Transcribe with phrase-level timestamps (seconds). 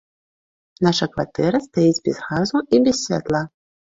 [0.87, 3.45] Наша кватэра стаіць без газу і без святла.